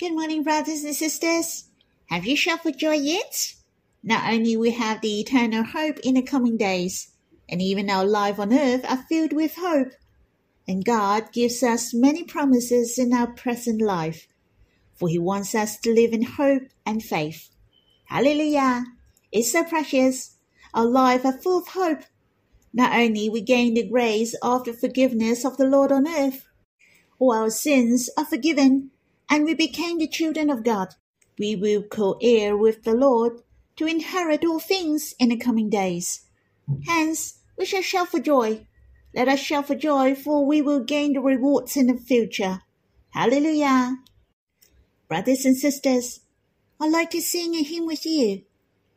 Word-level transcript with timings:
Good 0.00 0.14
morning, 0.14 0.42
brothers 0.44 0.82
and 0.82 0.96
sisters. 0.96 1.64
Have 2.06 2.24
you 2.24 2.34
shouted 2.34 2.62
for 2.62 2.70
joy 2.70 2.94
yet? 2.94 3.52
Not 4.02 4.32
only 4.32 4.56
we 4.56 4.70
have 4.70 5.02
the 5.02 5.20
eternal 5.20 5.62
hope 5.62 5.98
in 5.98 6.14
the 6.14 6.22
coming 6.22 6.56
days, 6.56 7.10
and 7.50 7.60
even 7.60 7.90
our 7.90 8.06
life 8.06 8.38
on 8.38 8.50
earth 8.50 8.82
are 8.88 9.04
filled 9.10 9.34
with 9.34 9.56
hope. 9.56 9.92
And 10.66 10.86
God 10.86 11.32
gives 11.32 11.62
us 11.62 11.92
many 11.92 12.24
promises 12.24 12.98
in 12.98 13.12
our 13.12 13.26
present 13.26 13.82
life, 13.82 14.26
for 14.94 15.06
He 15.06 15.18
wants 15.18 15.54
us 15.54 15.78
to 15.80 15.92
live 15.92 16.14
in 16.14 16.22
hope 16.22 16.62
and 16.86 17.02
faith. 17.02 17.50
Hallelujah! 18.06 18.86
It's 19.30 19.52
so 19.52 19.64
precious. 19.64 20.38
Our 20.72 20.86
life 20.86 21.26
are 21.26 21.38
full 21.38 21.58
of 21.58 21.68
hope. 21.68 22.04
Not 22.72 22.94
only 22.98 23.28
we 23.28 23.42
gain 23.42 23.74
the 23.74 23.86
grace 23.86 24.34
of 24.40 24.64
the 24.64 24.72
forgiveness 24.72 25.44
of 25.44 25.58
the 25.58 25.66
Lord 25.66 25.92
on 25.92 26.08
earth, 26.08 26.46
all 27.18 27.34
our 27.34 27.50
sins 27.50 28.08
are 28.16 28.24
forgiven, 28.24 28.92
and 29.30 29.44
we 29.44 29.54
became 29.54 29.98
the 29.98 30.08
children 30.08 30.50
of 30.50 30.64
God. 30.64 30.88
We 31.38 31.54
will 31.54 31.84
co-heir 31.84 32.56
with 32.56 32.82
the 32.82 32.94
Lord 32.94 33.40
to 33.76 33.86
inherit 33.86 34.44
all 34.44 34.58
things 34.58 35.14
in 35.18 35.28
the 35.28 35.36
coming 35.36 35.70
days. 35.70 36.22
Hence, 36.86 37.38
we 37.56 37.64
shall 37.64 37.82
shout 37.82 38.08
for 38.08 38.18
joy. 38.18 38.66
Let 39.14 39.28
us 39.28 39.40
shout 39.40 39.68
for 39.68 39.76
joy, 39.76 40.14
for 40.14 40.44
we 40.44 40.60
will 40.60 40.84
gain 40.84 41.14
the 41.14 41.20
rewards 41.20 41.76
in 41.76 41.86
the 41.86 41.96
future. 41.96 42.60
Hallelujah! 43.10 43.96
Brothers 45.08 45.44
and 45.44 45.56
sisters, 45.56 46.20
I'd 46.80 46.92
like 46.92 47.10
to 47.10 47.20
sing 47.20 47.54
a 47.54 47.62
hymn 47.62 47.86
with 47.86 48.04
you. 48.04 48.42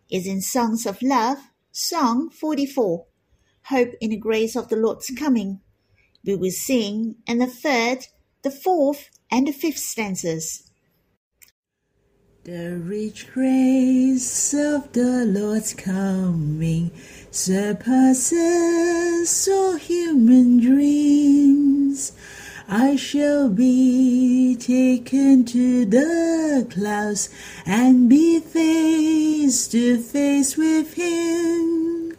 It's 0.09 0.27
in 0.27 0.41
Songs 0.41 0.85
of 0.85 1.01
Love, 1.01 1.37
Song 1.71 2.29
44. 2.29 3.05
Hope 3.67 3.89
in 4.01 4.09
the 4.11 4.17
grace 4.17 4.55
of 4.55 4.69
the 4.69 4.75
Lord's 4.75 5.11
coming. 5.17 5.61
We 6.25 6.35
will 6.35 6.51
sing 6.51 7.15
in 7.25 7.39
the 7.39 7.47
third, 7.47 8.07
the 8.43 8.51
fourth, 8.51 9.09
and 9.33 9.47
the 9.47 9.51
fifth 9.51 9.79
stanzas. 9.79 10.63
The 12.43 12.77
rich 12.77 13.33
grace 13.33 14.53
of 14.53 14.93
the 14.93 15.25
Lord's 15.25 15.73
coming 15.73 16.91
surpasses 17.31 18.37
all 19.51 19.77
human 19.77 20.59
dreams. 20.59 22.11
I 22.67 22.95
shall 22.95 23.49
be 23.49 24.55
taken 24.55 25.45
to 25.45 25.85
the 25.85 26.67
clouds 26.69 27.29
and 27.65 28.07
be 28.07 28.39
face 28.39 29.67
to 29.69 29.97
face 29.97 30.55
with 30.55 30.93
Him. 30.93 32.15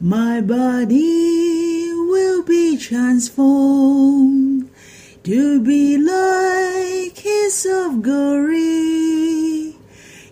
My 0.00 0.40
body 0.40 1.92
will 1.94 2.42
be 2.42 2.76
transformed 2.76 4.49
to 5.30 5.60
be 5.60 5.96
like 5.96 7.16
His 7.16 7.64
of 7.64 8.02
glory. 8.02 9.76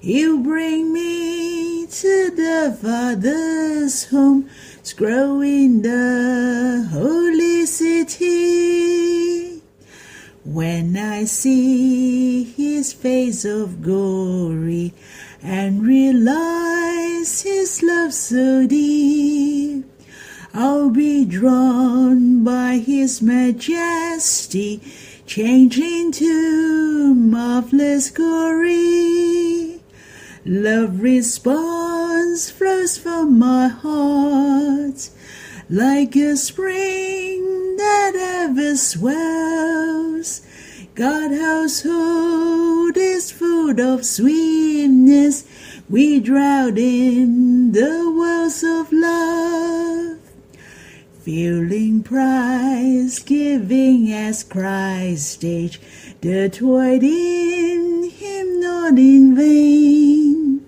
He'll 0.00 0.38
bring 0.38 0.92
me 0.92 1.86
to 1.86 2.30
the 2.34 2.76
Father's 2.82 4.06
home, 4.06 4.50
grow 4.96 5.44
the 5.82 6.88
holy 6.90 7.64
city. 7.66 9.62
When 10.44 10.96
I 10.96 11.26
see 11.26 12.42
His 12.42 12.92
face 12.92 13.44
of 13.44 13.80
glory 13.80 14.94
and 15.40 15.86
realize 15.86 17.42
His 17.42 17.84
love 17.84 18.12
so 18.12 18.66
deep. 18.66 19.87
I'll 20.60 20.90
be 20.90 21.24
drawn 21.24 22.42
by 22.42 22.78
his 22.78 23.22
majesty, 23.22 24.80
changing 25.24 26.10
to 26.10 27.14
marvelous 27.14 28.10
glory. 28.10 29.80
Love 30.44 31.00
response 31.00 32.50
flows 32.50 32.98
from 32.98 33.38
my 33.38 33.68
heart 33.68 35.10
like 35.70 36.16
a 36.16 36.36
spring 36.36 37.76
that 37.76 38.16
ever 38.16 38.76
swells. 38.76 40.42
God 40.96 41.30
household 41.30 42.96
is 42.96 43.30
full 43.30 43.80
of 43.80 44.04
sweetness. 44.04 45.44
We 45.88 46.18
drown 46.18 46.76
in 46.78 47.70
the 47.70 48.12
wells 48.12 48.64
of 48.64 48.90
love 48.90 50.17
feeling 51.20 52.02
prize, 52.02 53.18
giving 53.18 54.12
as 54.12 54.44
Christ 54.44 55.30
stage, 55.30 55.80
the 56.20 56.48
toil 56.48 57.02
in 57.02 58.10
him 58.10 58.60
not 58.60 58.98
in 58.98 59.36
vain, 59.36 60.66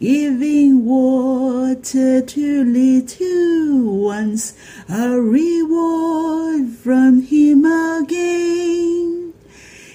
giving 0.00 0.84
water 0.84 2.22
to 2.22 2.64
little 2.64 4.04
ones, 4.04 4.54
a 4.88 5.20
reward 5.20 6.70
from 6.70 7.22
him 7.22 7.64
again. 7.64 9.34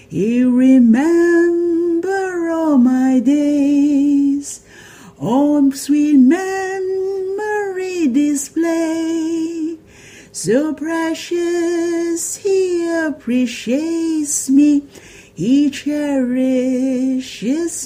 He 0.07 0.43
remember 0.43 2.49
all 2.49 2.77
my 2.77 3.19
days, 3.19 4.61
oh 5.19 5.71
sweet 5.71 6.17
memory 6.17 6.64
so 10.45 10.75
precious, 10.75 12.35
he 12.35 12.87
appreciates 12.87 14.47
me, 14.47 14.87
he 15.33 15.71
cherishes 15.71 16.29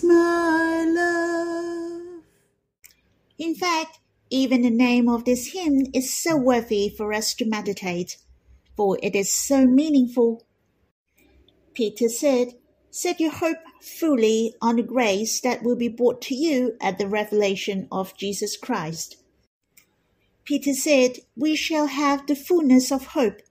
my 0.03 0.83
love. 0.85 2.21
In 3.37 3.55
fact, 3.55 3.99
even 4.29 4.63
the 4.63 4.69
name 4.69 5.07
of 5.07 5.23
this 5.23 5.53
hymn 5.53 5.85
is 5.93 6.13
so 6.13 6.35
worthy 6.35 6.89
for 6.89 7.13
us 7.13 7.33
to 7.35 7.45
meditate, 7.45 8.17
for 8.75 8.99
it 9.01 9.15
is 9.15 9.33
so 9.33 9.65
meaningful. 9.65 10.45
Peter 11.73 12.09
said, 12.09 12.49
Set 12.91 13.21
your 13.21 13.31
hope 13.31 13.59
fully 13.81 14.53
on 14.61 14.75
the 14.75 14.83
grace 14.83 15.39
that 15.39 15.63
will 15.63 15.77
be 15.77 15.87
brought 15.87 16.21
to 16.23 16.35
you 16.35 16.75
at 16.81 16.97
the 16.97 17.07
revelation 17.07 17.87
of 17.89 18.17
Jesus 18.17 18.57
Christ. 18.57 19.15
Peter 20.49 20.73
said, 20.73 21.19
We 21.35 21.55
shall 21.55 21.85
have 21.85 22.25
the 22.25 22.35
fullness 22.35 22.91
of 22.91 23.13
hope, 23.13 23.43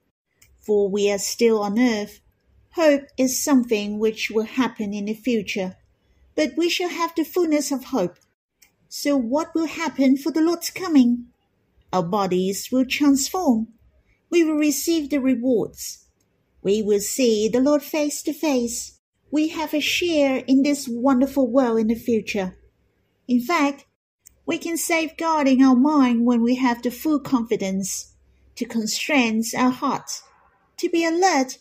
for 0.59 0.89
we 0.89 1.09
are 1.09 1.17
still 1.17 1.61
on 1.61 1.79
earth. 1.79 2.19
Hope 2.71 3.03
is 3.17 3.41
something 3.41 3.99
which 3.99 4.29
will 4.29 4.43
happen 4.43 4.93
in 4.93 5.05
the 5.05 5.13
future, 5.13 5.77
but 6.35 6.57
we 6.57 6.67
shall 6.67 6.89
have 6.89 7.15
the 7.15 7.23
fullness 7.23 7.71
of 7.71 7.85
hope. 7.85 8.17
So, 8.89 9.15
what 9.15 9.55
will 9.55 9.67
happen 9.67 10.17
for 10.17 10.33
the 10.33 10.41
Lord's 10.41 10.71
coming? 10.71 11.27
Our 11.93 12.03
bodies 12.03 12.67
will 12.69 12.83
transform. 12.83 13.69
We 14.29 14.43
will 14.43 14.57
receive 14.57 15.09
the 15.09 15.21
rewards. 15.21 16.05
We 16.61 16.81
will 16.81 16.99
see 16.99 17.47
the 17.47 17.61
Lord 17.61 17.81
face 17.81 18.21
to 18.23 18.33
face. 18.33 18.99
We 19.31 19.47
have 19.47 19.73
a 19.73 19.79
share 19.79 20.43
in 20.47 20.63
this 20.63 20.85
wonderful 20.89 21.49
world 21.49 21.79
in 21.79 21.87
the 21.87 21.95
future. 21.95 22.57
In 23.25 23.39
fact, 23.39 23.85
we 24.49 24.57
can 24.57 24.75
safeguarding 24.75 25.61
our 25.61 25.75
mind 25.75 26.25
when 26.25 26.41
we 26.41 26.55
have 26.55 26.81
the 26.81 26.89
full 26.89 27.19
confidence 27.19 28.15
to 28.55 28.65
constrain 28.65 29.43
our 29.55 29.69
hearts, 29.69 30.23
to 30.75 30.89
be 30.89 31.05
alert, 31.05 31.59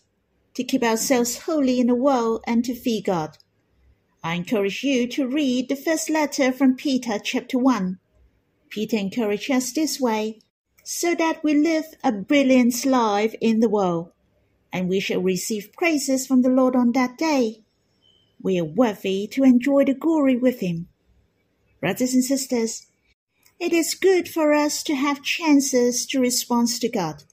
to 0.55 0.65
keep 0.65 0.83
ourselves 0.83 1.41
holy 1.41 1.81
in 1.81 1.89
the 1.89 1.95
world 1.95 2.43
and 2.47 2.65
to 2.65 2.75
fear 2.75 3.03
God. 3.05 3.37
I 4.25 4.37
encourage 4.37 4.83
you 4.83 5.07
to 5.09 5.29
read 5.29 5.69
the 5.69 5.77
first 5.77 6.09
letter 6.09 6.51
from 6.51 6.77
Peter 6.77 7.19
chapter 7.23 7.59
1. 7.59 7.99
Peter 8.71 8.97
encouraged 8.97 9.51
us 9.51 9.71
this 9.71 10.01
way, 10.01 10.41
so 10.83 11.15
that 11.15 11.45
we 11.45 11.53
live 11.53 11.85
a 12.03 12.11
brilliant 12.11 12.87
life 12.87 13.35
in 13.43 13.61
the 13.61 13.69
world, 13.69 14.13
and 14.73 14.89
we 14.89 14.99
shall 14.99 15.21
receive 15.21 15.75
praises 15.75 16.27
from 16.27 16.41
the 16.41 16.49
Lord 16.49 16.75
on 16.75 16.93
that 16.93 17.19
day. 17.19 17.65
We 18.41 18.59
are 18.59 18.65
worthy 18.65 19.27
to 19.33 19.45
enjoy 19.45 19.85
the 19.85 19.93
glory 19.93 20.37
with 20.37 20.61
him. 20.61 20.89
Brothers 21.81 22.15
and 22.15 22.25
sisters, 22.25 22.87
it 23.61 23.73
is 23.73 23.95
good 23.95 24.29
for 24.29 24.53
us 24.53 24.83
to 24.85 24.95
have 24.95 25.23
chances 25.23 26.07
to 26.07 26.21
respond 26.21 26.69
to 26.69 26.89
God. 26.89 27.25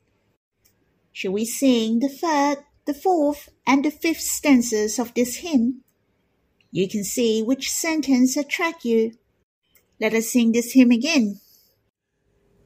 Shall 1.12 1.32
we 1.32 1.46
sing 1.46 2.00
the 2.00 2.10
third, 2.10 2.58
the 2.86 2.94
fourth, 2.94 3.50
and 3.66 3.86
the 3.86 3.92
fifth 3.92 4.22
stanzas 4.22 5.00
of 5.00 5.14
this 5.14 5.38
hymn? 5.38 5.84
You 6.72 6.90
can 6.90 7.04
see 7.04 7.42
which 7.42 7.72
sentence 7.72 8.36
attract 8.36 8.86
you. 8.86 9.14
Let 10.00 10.14
us 10.14 10.28
sing 10.28 10.52
this 10.52 10.74
hymn 10.74 10.92
again. 10.92 11.40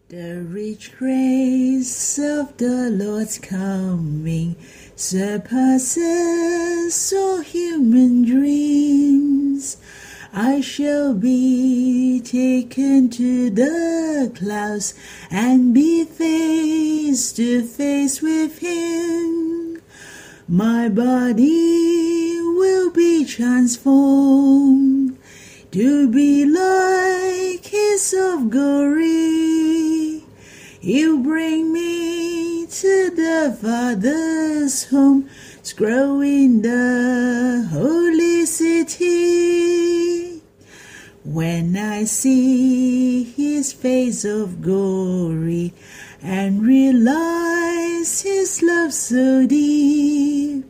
The 0.09 0.41
rich 0.41 0.97
grace 0.97 2.17
of 2.17 2.57
the 2.57 2.89
Lord's 2.89 3.37
coming 3.37 4.55
surpasses 4.95 6.03
all 7.15 7.41
human 7.41 8.25
dreams. 8.25 9.77
I 10.33 10.61
shall 10.61 11.13
be 11.13 12.21
taken 12.21 13.09
to 13.11 13.49
the 13.49 14.31
clouds 14.35 14.93
and 15.31 15.73
be 15.73 16.05
face 16.05 17.31
to 17.33 17.63
face 17.63 18.21
with 18.21 18.59
him. 18.59 19.81
My 20.47 20.89
body 20.89 22.39
will 22.41 22.91
be 22.91 23.25
transformed 23.25 25.17
to 25.71 26.09
be 26.09 26.45
like 26.45 27.65
His 27.65 28.15
of 28.17 28.49
glory. 28.49 30.23
You 30.81 31.19
bring 31.21 31.71
me 31.71 32.65
to 32.65 33.09
the 33.11 33.57
Father's 33.61 34.85
home, 34.85 35.29
grow 35.75 36.21
in 36.21 36.61
the 36.61 37.67
holy 37.71 38.45
city. 38.45 40.41
When 41.23 41.75
I 41.99 42.05
see 42.05 43.25
His 43.25 43.73
face 43.73 44.23
of 44.23 44.61
glory 44.61 45.73
and 46.21 46.65
realize 46.65 48.21
His 48.21 48.61
love 48.61 48.93
so 48.93 49.45
deep. 49.45 50.63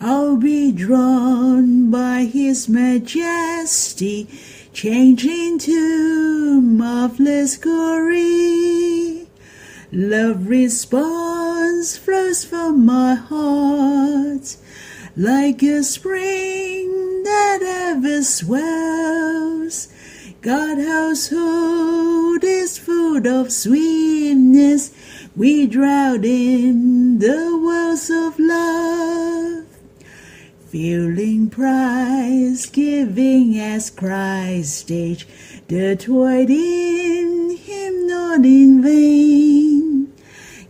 I'll 0.00 0.36
be 0.36 0.72
drawn 0.72 1.92
by 1.92 2.24
his 2.24 2.68
majesty, 2.68 4.26
changing 4.72 5.60
to 5.60 6.60
marvelous 6.60 7.56
glory. 7.56 9.28
Love 9.92 10.48
response 10.48 11.96
flows 11.96 12.44
from 12.44 12.84
my 12.84 13.14
heart 13.14 14.56
like 15.16 15.62
a 15.62 15.84
spring 15.84 17.22
that 17.22 17.60
ever 17.62 18.24
swells. 18.24 19.92
God 20.46 20.78
household 20.78 22.44
is 22.44 22.78
full 22.78 23.26
of 23.26 23.50
sweetness. 23.50 24.92
We 25.34 25.66
drown 25.66 26.22
in 26.24 27.18
the 27.18 27.60
wells 27.60 28.08
of 28.10 28.38
love. 28.38 29.64
Feeling 30.68 31.50
prize, 31.50 32.66
giving 32.66 33.58
as 33.58 33.90
Christ 33.90 34.82
stage, 34.82 35.26
the 35.66 35.96
toil 35.96 36.46
in 36.48 37.56
him 37.56 38.06
not 38.06 38.44
in 38.44 38.84
vain. 38.84 40.12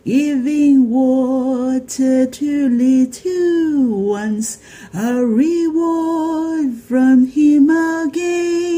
Giving 0.06 0.88
water 0.88 2.25
to 2.25 2.69
little 2.70 4.06
ones, 4.08 4.58
a 4.94 5.22
reward 5.22 6.72
from 6.76 7.26
him 7.26 7.69
again. 7.69 8.75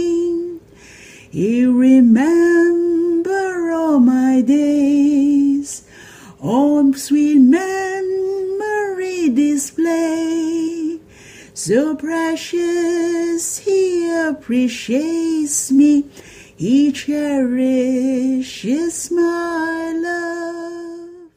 He 1.38 1.62
remember 1.64 3.30
all 3.70 4.00
my 4.00 4.40
days, 4.40 5.84
all 6.40 6.92
sweet 6.94 7.38
memory 7.38 9.28
display. 9.28 10.98
So 11.54 11.94
precious, 11.94 13.58
he 13.58 14.10
appreciates 14.10 15.70
me. 15.70 16.10
He 16.56 16.90
cherishes 16.90 17.48
my 19.12 19.92
love. 19.94 21.30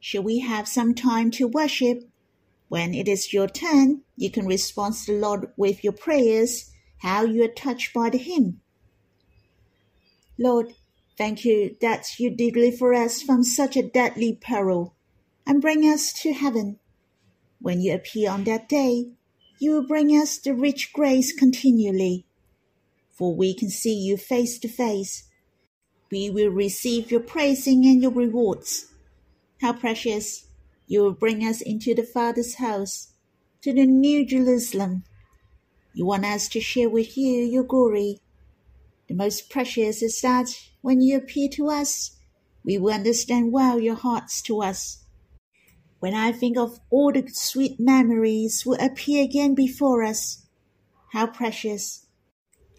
Shall 0.00 0.22
we 0.22 0.38
have 0.38 0.66
some 0.66 0.94
time 0.94 1.30
to 1.32 1.46
worship? 1.46 2.08
When 2.68 2.94
it 2.94 3.06
is 3.06 3.34
your 3.34 3.48
turn, 3.48 4.00
you 4.16 4.30
can 4.30 4.46
respond 4.46 4.94
to 4.94 5.12
the 5.12 5.18
Lord 5.18 5.52
with 5.58 5.84
your 5.84 5.92
prayers, 5.92 6.70
how 6.98 7.24
you 7.24 7.44
are 7.44 7.48
touched 7.48 7.92
by 7.92 8.10
the 8.10 8.18
hymn. 8.18 8.60
Lord, 10.38 10.74
thank 11.16 11.44
you 11.44 11.76
that 11.80 12.18
you 12.18 12.30
deliver 12.30 12.94
us 12.94 13.22
from 13.22 13.42
such 13.42 13.76
a 13.76 13.82
deadly 13.82 14.38
peril 14.40 14.94
and 15.46 15.62
bring 15.62 15.82
us 15.82 16.12
to 16.22 16.32
heaven. 16.32 16.78
When 17.60 17.80
you 17.80 17.94
appear 17.94 18.30
on 18.30 18.44
that 18.44 18.68
day, 18.68 19.10
you 19.58 19.72
will 19.72 19.86
bring 19.86 20.10
us 20.10 20.38
the 20.38 20.54
rich 20.54 20.92
grace 20.92 21.32
continually. 21.32 22.26
For 23.10 23.34
we 23.34 23.54
can 23.54 23.70
see 23.70 23.94
you 23.94 24.16
face 24.16 24.58
to 24.60 24.68
face. 24.68 25.24
We 26.10 26.30
will 26.30 26.50
receive 26.50 27.10
your 27.10 27.20
praising 27.20 27.84
and 27.84 28.00
your 28.00 28.12
rewards. 28.12 28.86
How 29.60 29.72
precious! 29.72 30.46
You 30.86 31.02
will 31.02 31.12
bring 31.12 31.42
us 31.42 31.60
into 31.60 31.94
the 31.94 32.04
Father's 32.04 32.54
house, 32.54 33.12
to 33.62 33.74
the 33.74 33.84
New 33.84 34.24
Jerusalem. 34.24 35.02
You 35.92 36.06
want 36.06 36.24
us 36.24 36.48
to 36.48 36.60
share 36.60 36.88
with 36.88 37.16
you 37.16 37.42
your 37.42 37.64
glory. 37.64 38.20
The 39.08 39.14
most 39.14 39.50
precious 39.50 40.02
is 40.02 40.20
that 40.20 40.48
when 40.80 41.00
you 41.00 41.16
appear 41.16 41.48
to 41.50 41.68
us, 41.68 42.16
we 42.64 42.78
will 42.78 42.92
understand 42.92 43.52
well 43.52 43.80
your 43.80 43.96
hearts 43.96 44.42
to 44.42 44.62
us 44.62 45.04
when 46.00 46.14
I 46.14 46.32
think 46.32 46.56
of 46.56 46.78
all 46.90 47.12
the 47.12 47.26
sweet 47.28 47.80
memories 47.80 48.64
will 48.64 48.78
appear 48.80 49.24
again 49.24 49.54
before 49.54 50.04
us, 50.04 50.46
how 51.12 51.26
precious, 51.26 52.06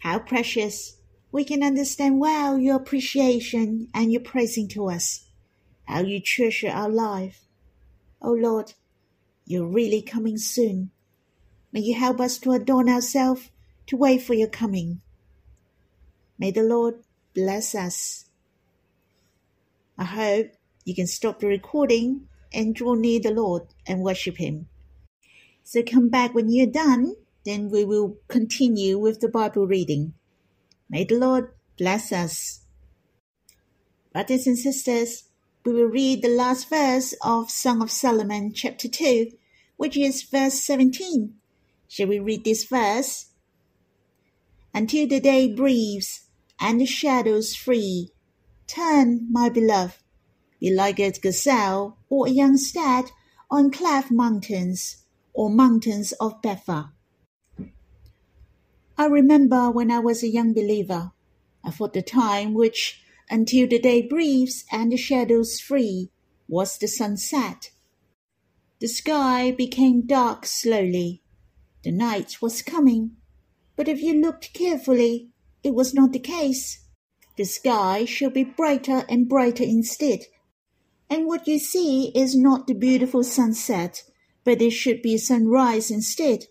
how 0.02 0.18
precious. 0.18 0.96
We 1.32 1.44
can 1.44 1.62
understand 1.62 2.18
well 2.18 2.58
your 2.58 2.76
appreciation 2.76 3.88
and 3.94 4.10
your 4.10 4.22
praising 4.22 4.68
to 4.68 4.90
us, 4.90 5.26
how 5.84 6.00
you 6.00 6.20
treasure 6.20 6.70
our 6.70 6.88
life. 6.88 7.46
Oh 8.22 8.32
Lord, 8.32 8.72
you're 9.44 9.68
really 9.68 10.02
coming 10.02 10.38
soon. 10.38 10.90
May 11.72 11.80
you 11.80 11.94
help 11.94 12.20
us 12.20 12.38
to 12.38 12.52
adorn 12.52 12.88
ourselves 12.88 13.50
to 13.86 13.96
wait 13.96 14.22
for 14.22 14.34
your 14.34 14.48
coming. 14.48 15.00
May 16.38 16.50
the 16.50 16.62
Lord 16.62 17.02
bless 17.34 17.74
us. 17.74 18.26
I 19.98 20.04
hope 20.04 20.52
you 20.84 20.94
can 20.94 21.06
stop 21.06 21.40
the 21.40 21.46
recording 21.46 22.28
and 22.52 22.74
draw 22.74 22.94
near 22.94 23.20
the 23.20 23.30
Lord 23.30 23.62
and 23.86 24.02
worship 24.02 24.38
Him. 24.38 24.68
So 25.62 25.82
come 25.82 26.08
back 26.08 26.34
when 26.34 26.50
you're 26.50 26.66
done, 26.66 27.14
then 27.44 27.70
we 27.70 27.84
will 27.84 28.16
continue 28.28 28.98
with 28.98 29.20
the 29.20 29.28
Bible 29.28 29.66
reading. 29.66 30.14
May 30.88 31.04
the 31.04 31.18
Lord 31.18 31.52
bless 31.78 32.10
us. 32.10 32.60
Brothers 34.12 34.46
and 34.46 34.58
sisters, 34.58 35.24
we 35.64 35.72
will 35.72 35.86
read 35.86 36.22
the 36.22 36.28
last 36.28 36.68
verse 36.68 37.14
of 37.22 37.50
Song 37.50 37.82
of 37.82 37.90
Solomon, 37.90 38.52
chapter 38.52 38.88
2, 38.88 39.30
which 39.76 39.96
is 39.96 40.22
verse 40.22 40.60
17. 40.60 41.39
Shall 41.90 42.06
we 42.06 42.20
read 42.20 42.44
this 42.44 42.62
verse? 42.66 43.30
Until 44.72 45.08
the 45.08 45.18
day 45.18 45.52
breathes 45.52 46.28
and 46.60 46.80
the 46.80 46.86
shadows 46.86 47.56
free, 47.56 48.12
turn, 48.68 49.26
my 49.28 49.48
beloved, 49.48 49.96
be 50.60 50.72
like 50.72 51.00
a 51.00 51.10
gazelle 51.10 51.98
or 52.08 52.28
a 52.28 52.30
young 52.30 52.56
stag 52.56 53.06
on 53.50 53.72
cleft 53.72 54.12
mountains 54.12 54.98
or 55.32 55.50
mountains 55.50 56.12
of 56.20 56.40
Bether. 56.40 56.92
I 58.96 59.06
remember 59.06 59.68
when 59.72 59.90
I 59.90 59.98
was 59.98 60.22
a 60.22 60.28
young 60.28 60.52
believer, 60.54 61.10
I 61.64 61.72
thought 61.72 61.94
the 61.94 62.02
time 62.02 62.54
which, 62.54 63.02
until 63.28 63.66
the 63.66 63.80
day 63.80 64.00
breathes 64.00 64.64
and 64.70 64.92
the 64.92 64.96
shadows 64.96 65.58
free, 65.58 66.12
was 66.46 66.78
the 66.78 66.86
sunset. 66.86 67.72
The 68.78 68.86
sky 68.86 69.50
became 69.50 70.06
dark 70.06 70.46
slowly. 70.46 71.24
The 71.82 71.92
night 71.92 72.42
was 72.42 72.62
coming, 72.62 73.16
but 73.76 73.88
if 73.88 74.02
you 74.02 74.14
looked 74.20 74.52
carefully, 74.52 75.30
it 75.62 75.74
was 75.74 75.94
not 75.94 76.12
the 76.12 76.18
case. 76.18 76.86
The 77.36 77.44
sky 77.44 78.04
should 78.04 78.34
be 78.34 78.44
brighter 78.44 79.04
and 79.08 79.28
brighter 79.28 79.64
instead 79.64 80.20
and 81.10 81.26
what 81.26 81.48
you 81.48 81.58
see 81.58 82.12
is 82.14 82.36
not 82.36 82.68
the 82.68 82.74
beautiful 82.74 83.24
sunset, 83.24 84.04
but 84.44 84.62
it 84.62 84.70
should 84.70 85.02
be 85.02 85.18
sunrise 85.18 85.90
instead. 85.90 86.44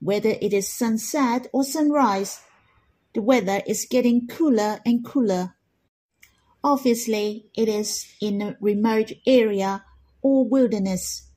Whether 0.00 0.30
it 0.40 0.54
is 0.54 0.72
sunset 0.72 1.48
or 1.52 1.64
sunrise, 1.64 2.40
the 3.14 3.20
weather 3.20 3.62
is 3.66 3.86
getting 3.88 4.26
cooler 4.26 4.80
and 4.86 5.04
cooler. 5.04 5.54
Obviously, 6.64 7.50
it 7.54 7.68
is 7.68 8.06
in 8.22 8.40
a 8.40 8.56
remote 8.58 9.12
area 9.26 9.84
or 10.22 10.48
wilderness. 10.48 11.28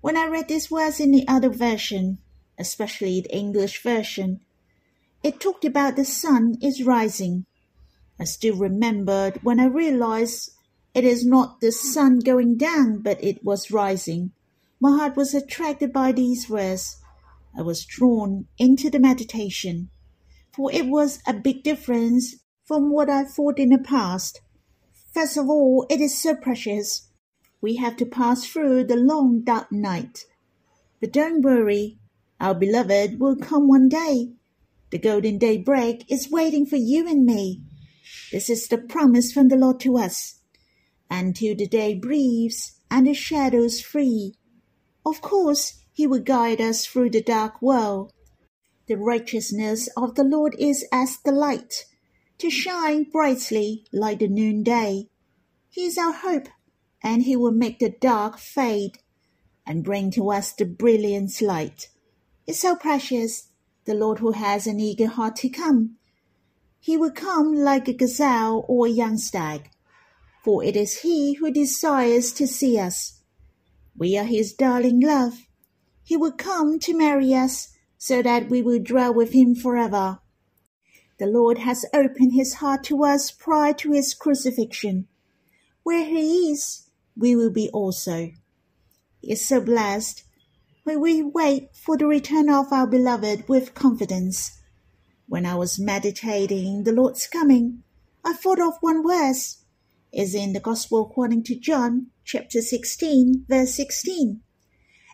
When 0.00 0.16
I 0.16 0.26
read 0.26 0.48
this 0.48 0.68
verse 0.68 1.00
in 1.00 1.12
the 1.12 1.28
other 1.28 1.50
version, 1.50 2.18
especially 2.58 3.20
the 3.20 3.34
English 3.34 3.82
version, 3.82 4.40
it 5.22 5.40
talked 5.40 5.64
about 5.64 5.96
the 5.96 6.04
sun 6.04 6.56
is 6.60 6.82
rising. 6.82 7.46
I 8.20 8.24
still 8.24 8.56
remembered 8.56 9.42
when 9.42 9.58
I 9.58 9.66
realized 9.66 10.50
it 10.94 11.04
is 11.04 11.26
not 11.26 11.60
the 11.60 11.72
sun 11.72 12.20
going 12.20 12.56
down, 12.56 12.98
but 12.98 13.22
it 13.24 13.42
was 13.42 13.70
rising. 13.70 14.32
My 14.80 14.96
heart 14.98 15.16
was 15.16 15.34
attracted 15.34 15.92
by 15.92 16.12
these 16.12 16.48
words. 16.48 17.00
I 17.56 17.62
was 17.62 17.84
drawn 17.84 18.46
into 18.58 18.90
the 18.90 19.00
meditation, 19.00 19.90
for 20.52 20.70
it 20.72 20.86
was 20.86 21.20
a 21.26 21.32
big 21.32 21.62
difference 21.62 22.36
from 22.64 22.92
what 22.92 23.08
I 23.08 23.24
thought 23.24 23.58
in 23.58 23.70
the 23.70 23.78
past. 23.78 24.40
First 25.12 25.36
of 25.36 25.48
all, 25.48 25.86
it 25.88 26.00
is 26.00 26.20
so 26.20 26.34
precious. 26.34 27.08
We 27.60 27.76
have 27.76 27.96
to 27.96 28.06
pass 28.06 28.46
through 28.46 28.84
the 28.84 28.96
long 28.96 29.42
dark 29.42 29.72
night. 29.72 30.26
But 31.00 31.12
don't 31.12 31.42
worry, 31.42 31.98
our 32.44 32.54
beloved 32.54 33.18
will 33.18 33.36
come 33.36 33.68
one 33.68 33.88
day. 33.88 34.28
The 34.90 34.98
golden 34.98 35.38
daybreak 35.38 36.04
is 36.10 36.30
waiting 36.30 36.66
for 36.66 36.76
you 36.76 37.08
and 37.08 37.24
me. 37.24 37.62
This 38.30 38.50
is 38.50 38.68
the 38.68 38.76
promise 38.76 39.32
from 39.32 39.48
the 39.48 39.56
Lord 39.56 39.80
to 39.80 39.96
us 39.96 40.40
until 41.10 41.56
the 41.56 41.66
day 41.66 41.94
breathes 41.94 42.78
and 42.90 43.06
the 43.06 43.14
shadows 43.14 43.80
free. 43.80 44.34
Of 45.06 45.22
course, 45.22 45.80
He 45.94 46.06
will 46.06 46.20
guide 46.20 46.60
us 46.60 46.84
through 46.84 47.10
the 47.10 47.22
dark 47.22 47.62
world. 47.62 48.12
The 48.88 48.96
righteousness 48.96 49.88
of 49.96 50.14
the 50.14 50.24
Lord 50.24 50.54
is 50.58 50.86
as 50.92 51.16
the 51.24 51.32
light, 51.32 51.86
to 52.36 52.50
shine 52.50 53.04
brightly 53.04 53.86
like 53.90 54.18
the 54.18 54.28
noonday. 54.28 55.08
He 55.70 55.86
is 55.86 55.96
our 55.96 56.12
hope, 56.12 56.48
and 57.02 57.22
he 57.22 57.36
will 57.36 57.52
make 57.52 57.78
the 57.78 57.88
dark 57.88 58.36
fade 58.38 58.98
and 59.66 59.82
bring 59.82 60.10
to 60.10 60.30
us 60.30 60.52
the 60.52 60.66
brilliant 60.66 61.40
light. 61.40 61.88
It's 62.46 62.60
so 62.60 62.76
precious, 62.76 63.48
the 63.86 63.94
Lord 63.94 64.18
who 64.18 64.32
has 64.32 64.66
an 64.66 64.78
eager 64.78 65.06
heart 65.06 65.36
to 65.36 65.48
come. 65.48 65.96
He 66.78 66.96
will 66.98 67.10
come 67.10 67.54
like 67.54 67.88
a 67.88 67.94
gazelle 67.94 68.66
or 68.68 68.86
a 68.86 68.90
young 68.90 69.16
stag, 69.16 69.70
for 70.44 70.62
it 70.62 70.76
is 70.76 71.00
he 71.00 71.34
who 71.34 71.50
desires 71.50 72.32
to 72.32 72.46
see 72.46 72.78
us. 72.78 73.20
We 73.96 74.18
are 74.18 74.24
his 74.24 74.52
darling 74.52 75.00
love. 75.00 75.46
He 76.02 76.18
will 76.18 76.32
come 76.32 76.78
to 76.80 76.96
marry 76.96 77.32
us 77.32 77.68
so 77.96 78.20
that 78.20 78.50
we 78.50 78.60
will 78.60 78.82
dwell 78.82 79.14
with 79.14 79.32
him 79.32 79.54
forever. 79.54 80.18
The 81.18 81.26
Lord 81.26 81.58
has 81.58 81.86
opened 81.94 82.34
his 82.34 82.54
heart 82.54 82.84
to 82.84 83.04
us 83.04 83.30
prior 83.30 83.72
to 83.74 83.92
his 83.92 84.12
crucifixion. 84.12 85.08
Where 85.82 86.04
he 86.04 86.50
is, 86.50 86.90
we 87.16 87.34
will 87.34 87.50
be 87.50 87.70
also. 87.70 88.32
He 89.22 89.32
is 89.32 89.46
so 89.46 89.62
blessed 89.62 90.23
when 90.84 91.00
we 91.00 91.22
wait 91.22 91.74
for 91.74 91.96
the 91.96 92.06
return 92.06 92.50
of 92.50 92.70
our 92.70 92.86
beloved 92.86 93.48
with 93.48 93.74
confidence. 93.74 94.60
When 95.26 95.46
I 95.46 95.54
was 95.54 95.80
meditating 95.80 96.84
the 96.84 96.92
Lord's 96.92 97.26
coming, 97.26 97.82
I 98.22 98.34
thought 98.34 98.60
of 98.60 98.76
one 98.80 99.02
verse. 99.02 99.64
Is 100.12 100.34
in 100.34 100.52
the 100.52 100.60
Gospel 100.60 101.02
according 101.02 101.42
to 101.44 101.58
John, 101.58 102.08
chapter 102.22 102.60
16, 102.60 103.46
verse 103.48 103.74
16. 103.74 104.42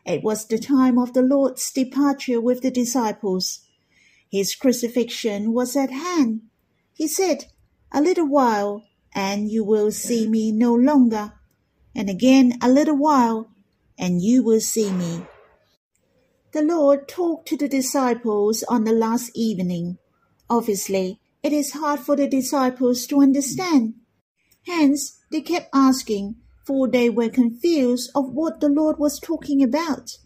It 0.04 0.24
was 0.24 0.44
the 0.44 0.58
time 0.58 0.98
of 0.98 1.14
the 1.14 1.22
Lord's 1.22 1.70
departure 1.70 2.40
with 2.40 2.62
the 2.62 2.70
disciples. 2.70 3.60
His 4.28 4.56
crucifixion 4.56 5.52
was 5.52 5.76
at 5.76 5.90
hand. 5.90 6.42
He 6.92 7.06
said, 7.06 7.46
A 7.92 8.02
little 8.02 8.26
while, 8.26 8.84
and 9.14 9.48
you 9.48 9.62
will 9.62 9.92
see 9.92 10.28
me 10.28 10.50
no 10.50 10.74
longer. 10.74 11.32
And 11.94 12.10
again, 12.10 12.58
a 12.60 12.68
little 12.68 12.96
while, 12.96 13.50
and 13.96 14.20
you 14.20 14.42
will 14.42 14.60
see 14.60 14.90
me. 14.90 15.22
The 16.52 16.62
Lord 16.62 17.07
talked 17.07 17.47
to 17.49 17.57
the 17.57 17.69
disciples 17.69 18.64
on 18.64 18.83
the 18.83 18.92
last 18.92 19.30
evening. 19.37 19.99
Obviously, 20.49 21.21
it 21.45 21.52
is 21.52 21.73
hard 21.73 22.00
for 22.00 22.16
the 22.16 22.26
disciples 22.26 23.07
to 23.07 23.21
understand. 23.21 23.95
Hence, 24.66 25.19
they 25.30 25.42
kept 25.42 25.69
asking, 25.73 26.37
for 26.66 26.88
they 26.88 27.09
were 27.09 27.28
confused 27.28 28.11
of 28.16 28.33
what 28.33 28.59
the 28.59 28.69
Lord 28.69 28.99
was 28.99 29.21
talking 29.21 29.62
about. 29.62 30.19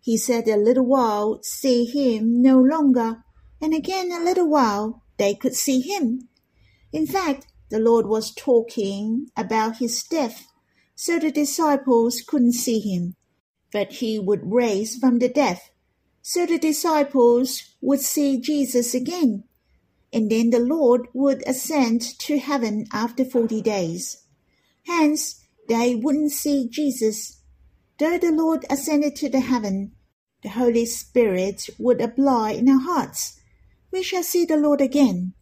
He 0.00 0.16
said 0.16 0.48
a 0.48 0.56
little 0.56 0.86
while 0.86 1.40
see 1.42 1.84
him 1.84 2.40
no 2.40 2.58
longer, 2.58 3.22
and 3.60 3.74
again 3.74 4.10
a 4.10 4.24
little 4.24 4.48
while 4.48 5.02
they 5.18 5.34
could 5.34 5.54
see 5.54 5.80
him. 5.82 6.30
In 6.92 7.06
fact, 7.06 7.46
the 7.68 7.78
Lord 7.78 8.06
was 8.06 8.32
talking 8.34 9.28
about 9.36 9.76
his 9.76 10.02
death, 10.02 10.46
so 10.94 11.18
the 11.18 11.30
disciples 11.30 12.22
couldn't 12.26 12.54
see 12.54 12.80
him. 12.80 13.16
But 13.72 13.94
he 13.94 14.18
would 14.18 14.52
raise 14.52 14.96
from 14.96 15.18
the 15.18 15.28
dead, 15.28 15.60
so 16.22 16.46
the 16.46 16.58
disciples 16.58 17.62
would 17.80 18.00
see 18.00 18.40
Jesus 18.40 18.94
again. 18.94 19.44
And 20.12 20.30
then 20.30 20.50
the 20.50 20.58
Lord 20.58 21.08
would 21.12 21.42
ascend 21.46 22.00
to 22.20 22.38
heaven 22.38 22.86
after 22.92 23.24
forty 23.24 23.60
days. 23.60 24.24
Hence, 24.86 25.44
they 25.68 25.94
wouldn't 25.94 26.32
see 26.32 26.66
Jesus. 26.68 27.42
Though 27.98 28.16
the 28.16 28.32
Lord 28.32 28.64
ascended 28.70 29.16
to 29.16 29.28
the 29.28 29.40
heaven, 29.40 29.92
the 30.42 30.48
Holy 30.48 30.86
Spirit 30.86 31.68
would 31.78 32.00
abide 32.00 32.56
in 32.56 32.68
our 32.70 32.80
hearts. 32.80 33.38
We 33.90 34.02
shall 34.02 34.22
see 34.22 34.44
the 34.44 34.56
Lord 34.56 34.80
again, 34.80 35.34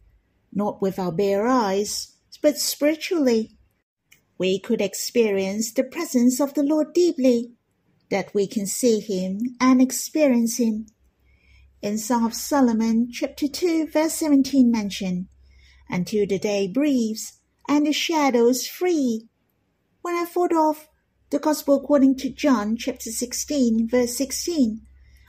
not 0.51 0.81
with 0.81 0.99
our 0.99 1.11
bare 1.11 1.47
eyes, 1.47 2.15
but 2.41 2.57
spiritually. 2.57 3.51
We 4.37 4.59
could 4.59 4.81
experience 4.81 5.71
the 5.71 5.83
presence 5.83 6.41
of 6.41 6.55
the 6.55 6.63
Lord 6.63 6.93
deeply, 6.93 7.53
that 8.09 8.33
we 8.33 8.47
can 8.47 8.65
see 8.65 8.99
Him 8.99 9.39
and 9.59 9.81
experience 9.81 10.57
Him. 10.57 10.87
In 11.81 11.97
Song 11.97 12.25
of 12.25 12.33
Solomon, 12.33 13.09
chapter 13.11 13.47
2, 13.47 13.87
verse 13.87 14.13
17 14.15 14.71
mention, 14.71 15.27
Until 15.89 16.25
the 16.25 16.39
day 16.39 16.67
breathes, 16.67 17.39
and 17.67 17.85
the 17.85 17.93
shadows 17.93 18.65
free, 18.65 19.27
when 20.01 20.15
I 20.15 20.25
thought 20.25 20.53
of 20.53 20.87
the 21.29 21.39
Gospel 21.39 21.75
according 21.75 22.15
to 22.17 22.29
John 22.29 22.77
chapter 22.77 23.11
16, 23.11 23.89
verse 23.89 24.15
16, 24.15 24.81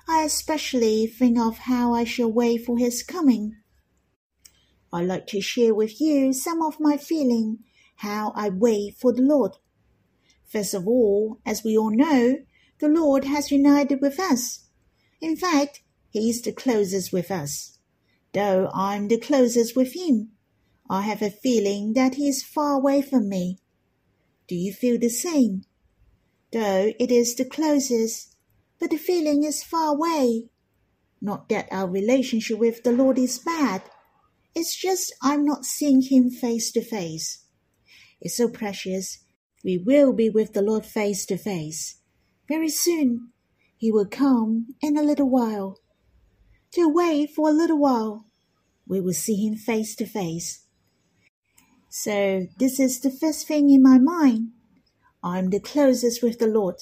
I 0.09 0.23
especially 0.23 1.07
think 1.07 1.39
of 1.39 1.59
how 1.59 1.93
I 1.93 2.05
shall 2.05 2.33
wait 2.33 2.65
for 2.65 2.79
his 2.79 3.03
coming. 3.03 3.57
I'd 4.93 5.07
like 5.07 5.27
to 5.29 5.41
share 5.41 5.75
with 5.75 6.01
you 6.01 6.33
some 6.33 6.63
of 6.63 6.81
my 6.81 6.97
feeling 6.97 7.59
how 7.97 8.33
I 8.35 8.49
wait 8.49 8.95
for 8.95 9.13
the 9.13 9.23
Lord. 9.23 9.53
First 10.47 10.73
of 10.73 10.87
all, 10.87 11.41
as 11.45 11.63
we 11.63 11.77
all 11.77 11.91
know, 11.91 12.39
the 12.81 12.89
Lord 12.89 13.25
has 13.25 13.51
united 13.51 14.01
with 14.01 14.21
us. 14.21 14.65
In 15.21 15.37
fact, 15.37 15.81
He 16.11 16.31
is 16.31 16.43
the 16.43 16.53
closest 16.53 17.13
with 17.13 17.31
us. 17.31 17.79
Though 18.33 18.71
I'm 18.73 19.09
the 19.09 19.19
closest 19.19 19.75
with 19.75 19.95
Him, 19.95 20.31
I 20.89 21.03
have 21.03 21.23
a 21.23 21.31
feeling 21.31 21.95
that 21.95 22.15
He 22.15 22.29
is 22.29 22.43
far 22.43 22.75
away 22.75 23.03
from 23.03 23.29
me. 23.29 23.59
Do 24.47 24.55
you 24.55 24.73
feel 24.73 24.99
the 24.99 25.09
same? 25.09 25.65
Though 26.53 26.93
it 26.99 27.11
is 27.11 27.35
the 27.35 27.45
closest, 27.45 28.35
but 28.79 28.91
the 28.91 28.97
feeling 28.97 29.45
is 29.45 29.63
far 29.63 29.95
away. 29.95 30.49
Not 31.21 31.49
that 31.49 31.69
our 31.71 31.89
relationship 31.89 32.59
with 32.59 32.85
the 32.85 32.93
Lord 32.93 33.19
is 33.19 33.39
bad. 33.39 33.83
It's 34.55 34.75
just 34.75 35.13
I'm 35.23 35.45
not 35.45 35.65
seeing 35.65 36.03
Him 36.03 36.31
face 36.31 36.71
to 36.73 36.81
face. 36.81 37.45
It's 38.21 38.37
so 38.37 38.49
precious. 38.49 39.25
We 39.65 39.79
will 39.79 40.13
be 40.13 40.31
with 40.31 40.53
the 40.53 40.63
Lord 40.63 40.87
face 40.87 41.27
to 41.27 41.37
face. 41.37 41.97
Very 42.49 42.71
soon, 42.71 43.33
He 43.77 43.93
will 43.93 44.07
come 44.07 44.75
in 44.81 44.97
a 44.97 45.03
little 45.03 45.29
while. 45.29 45.79
To 46.73 46.89
wait 46.89 47.31
for 47.35 47.49
a 47.49 47.53
little 47.53 47.79
while, 47.79 48.25
we 48.87 49.01
will 49.01 49.13
see 49.13 49.37
Him 49.47 49.55
face 49.55 49.95
to 49.97 50.07
face. 50.07 50.65
So 51.91 52.47
this 52.59 52.81
is 52.81 53.01
the 53.01 53.11
first 53.11 53.47
thing 53.47 53.71
in 53.71 53.83
my 53.83 53.99
mind. 53.99 54.53
I'm 55.23 55.51
the 55.51 55.61
closest 55.61 56.23
with 56.23 56.39
the 56.39 56.47
Lord. 56.47 56.77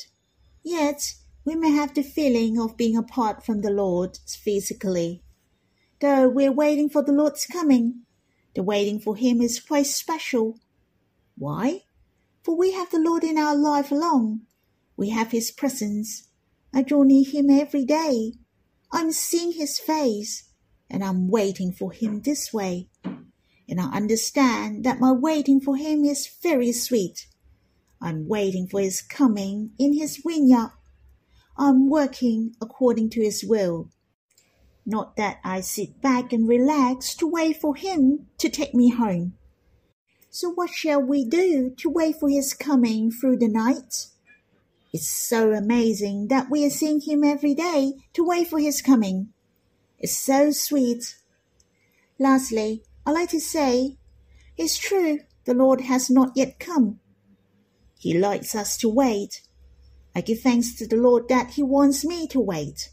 Yet 0.62 1.14
we 1.44 1.54
may 1.54 1.70
have 1.70 1.94
the 1.94 2.02
feeling 2.02 2.60
of 2.60 2.76
being 2.76 2.96
apart 2.96 3.44
from 3.44 3.62
the 3.62 3.70
Lord 3.70 4.18
physically. 4.26 5.22
Though 6.00 6.28
we're 6.28 6.52
waiting 6.52 6.88
for 6.88 7.02
the 7.02 7.12
Lord's 7.12 7.46
coming, 7.46 8.02
the 8.54 8.62
waiting 8.62 9.00
for 9.00 9.16
Him 9.16 9.40
is 9.40 9.60
quite 9.60 9.86
special. 9.86 10.58
Why? 11.36 11.82
For 12.44 12.56
we 12.56 12.72
have 12.72 12.90
the 12.90 12.98
Lord 12.98 13.24
in 13.24 13.38
our 13.38 13.56
life 13.56 13.90
alone. 13.90 14.42
We 14.96 15.10
have 15.10 15.30
His 15.30 15.50
presence. 15.50 16.28
I 16.72 16.82
draw 16.82 17.02
near 17.02 17.24
Him 17.24 17.50
every 17.50 17.84
day. 17.84 18.32
I'm 18.92 19.12
seeing 19.12 19.52
His 19.52 19.78
face, 19.78 20.50
and 20.88 21.04
I'm 21.04 21.28
waiting 21.28 21.72
for 21.72 21.92
Him 21.92 22.22
this 22.22 22.52
way 22.52 22.88
and 23.68 23.80
I 23.80 23.90
understand 23.90 24.84
that 24.84 25.00
my 25.00 25.12
waiting 25.12 25.60
for 25.60 25.76
him 25.76 26.04
is 26.04 26.28
very 26.42 26.72
sweet. 26.72 27.26
I'm 28.00 28.28
waiting 28.28 28.68
for 28.68 28.80
his 28.80 29.02
coming 29.02 29.72
in 29.78 29.94
his 29.94 30.18
vineyard. 30.18 30.72
I'm 31.58 31.88
working 31.88 32.54
according 32.60 33.10
to 33.10 33.22
his 33.22 33.44
will. 33.44 33.90
Not 34.84 35.16
that 35.16 35.38
I 35.42 35.62
sit 35.62 36.00
back 36.00 36.32
and 36.32 36.48
relax 36.48 37.16
to 37.16 37.26
wait 37.26 37.56
for 37.56 37.74
him 37.74 38.28
to 38.38 38.48
take 38.48 38.74
me 38.74 38.90
home. 38.90 39.34
So 40.30 40.50
what 40.50 40.70
shall 40.70 41.02
we 41.02 41.24
do 41.24 41.74
to 41.78 41.90
wait 41.90 42.16
for 42.20 42.28
his 42.28 42.54
coming 42.54 43.10
through 43.10 43.38
the 43.38 43.48
night? 43.48 44.06
It's 44.96 45.10
so 45.10 45.52
amazing 45.52 46.28
that 46.28 46.48
we 46.48 46.64
are 46.64 46.70
seeing 46.70 47.02
him 47.02 47.22
every 47.22 47.52
day 47.52 47.92
to 48.14 48.24
wait 48.24 48.48
for 48.48 48.58
his 48.58 48.80
coming. 48.80 49.28
It's 49.98 50.16
so 50.16 50.50
sweet. 50.52 51.16
Lastly, 52.18 52.82
I 53.04 53.10
like 53.10 53.28
to 53.32 53.38
say, 53.38 53.98
it's 54.56 54.78
true, 54.78 55.18
the 55.44 55.52
Lord 55.52 55.82
has 55.82 56.08
not 56.08 56.32
yet 56.34 56.58
come. 56.58 56.98
He 57.98 58.18
likes 58.18 58.54
us 58.54 58.78
to 58.78 58.88
wait. 58.88 59.42
I 60.14 60.22
give 60.22 60.40
thanks 60.40 60.74
to 60.76 60.86
the 60.86 60.96
Lord 60.96 61.28
that 61.28 61.50
He 61.50 61.62
wants 61.62 62.02
me 62.02 62.26
to 62.28 62.40
wait. 62.40 62.88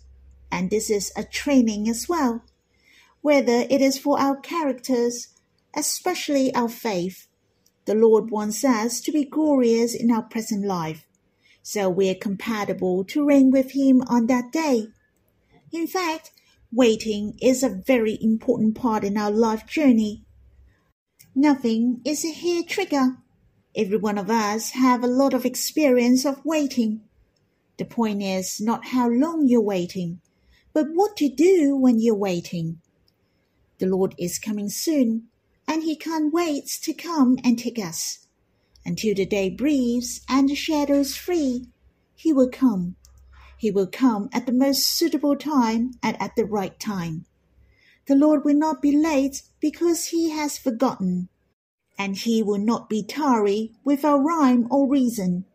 And 0.52 0.70
this 0.70 0.90
is 0.90 1.10
a 1.16 1.24
training 1.24 1.88
as 1.88 2.10
well. 2.10 2.44
Whether 3.22 3.66
it 3.70 3.80
is 3.80 3.98
for 3.98 4.20
our 4.20 4.36
characters, 4.36 5.30
especially 5.74 6.54
our 6.54 6.68
faith, 6.68 7.28
the 7.86 7.96
Lord 7.96 8.30
wants 8.30 8.66
us 8.66 9.00
to 9.00 9.14
be 9.14 9.24
glorious 9.24 9.96
in 9.96 10.12
our 10.12 10.24
present 10.24 10.66
life, 10.66 11.08
so 11.64 11.90
we 11.90 12.12
are 12.12 12.16
compatible 12.16 13.04
to 13.06 13.26
reign 13.26 13.50
with 13.50 13.72
Him 13.72 14.04
on 14.04 14.28
that 14.28 14.52
day. 14.52 14.90
In 15.72 15.88
fact, 15.88 16.32
Waiting 16.76 17.38
is 17.40 17.62
a 17.62 17.70
very 17.70 18.18
important 18.20 18.74
part 18.74 19.04
in 19.04 19.16
our 19.16 19.30
life 19.30 19.68
journey. 19.68 20.24
Nothing 21.36 22.02
is 22.04 22.26
a 22.26 22.32
hair 22.32 22.64
trigger. 22.68 23.18
Every 23.76 23.98
one 23.98 24.18
of 24.18 24.32
us 24.32 24.72
have 24.72 25.04
a 25.04 25.08
lot 25.08 25.36
of 25.36 25.46
experience 25.46 26.26
of 26.26 26.44
waiting. 26.44 27.02
The 27.78 27.86
point 27.86 28.24
is 28.24 28.60
not 28.60 28.88
how 28.88 29.08
long 29.08 29.48
you're 29.48 29.62
waiting, 29.62 30.20
but 30.74 30.88
what 30.94 31.16
to 31.18 31.30
do 31.30 31.76
when 31.76 32.00
you're 32.00 32.16
waiting. 32.16 32.82
The 33.78 33.86
Lord 33.86 34.16
is 34.18 34.40
coming 34.40 34.70
soon, 34.70 35.28
and 35.68 35.84
He 35.84 35.96
can't 35.96 36.34
wait 36.34 36.66
to 36.82 36.94
come 36.96 37.38
and 37.44 37.60
take 37.60 37.78
us. 37.78 38.23
Until 38.86 39.16
the 39.16 39.26
day 39.26 39.50
breathes 39.50 40.22
and 40.28 40.50
the 40.50 40.56
shadows 40.56 41.16
free, 41.16 41.68
He 42.16 42.34
will 42.34 42.50
come. 42.50 42.96
He 43.58 43.72
will 43.72 43.88
come 43.88 44.30
at 44.34 44.46
the 44.46 44.52
most 44.52 44.86
suitable 44.86 45.36
time 45.36 45.92
and 46.04 46.22
at 46.22 46.36
the 46.36 46.46
right 46.46 46.80
time. 46.80 47.26
The 48.08 48.16
Lord 48.16 48.44
will 48.44 48.56
not 48.58 48.82
be 48.82 48.96
late 48.96 49.44
because 49.60 50.08
He 50.08 50.32
has 50.32 50.58
forgotten, 50.58 51.30
and 51.98 52.18
He 52.18 52.44
will 52.44 52.60
not 52.60 52.90
be 52.90 53.04
tarry 53.04 53.74
without 53.84 54.20
rhyme 54.20 54.68
or 54.70 54.90
reason. 54.90 55.46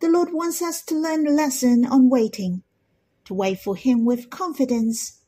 The 0.00 0.08
Lord 0.08 0.32
wants 0.32 0.60
us 0.60 0.82
to 0.82 0.94
learn 0.94 1.26
a 1.26 1.30
lesson 1.30 1.86
on 1.86 2.10
waiting 2.10 2.62
to 3.24 3.34
wait 3.34 3.60
for 3.60 3.76
Him 3.76 4.04
with 4.04 4.30
confidence, 4.30 5.20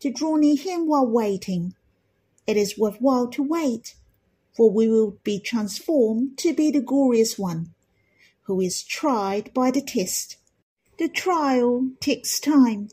to 0.00 0.10
draw 0.10 0.36
near 0.36 0.56
Him 0.56 0.86
while 0.86 1.06
waiting. 1.06 1.74
It 2.46 2.56
is 2.56 2.78
worthwhile 2.78 3.28
to 3.28 3.42
wait, 3.42 3.94
for 4.58 4.72
we 4.72 4.88
will 4.88 5.16
be 5.22 5.38
transformed 5.38 6.36
to 6.36 6.52
be 6.52 6.68
the 6.68 6.80
glorious 6.80 7.38
one, 7.38 7.72
who 8.46 8.60
is 8.60 8.82
tried 8.82 9.54
by 9.54 9.70
the 9.70 9.80
test. 9.80 10.36
The 10.98 11.08
trial 11.08 11.92
takes 12.00 12.40
time. 12.40 12.88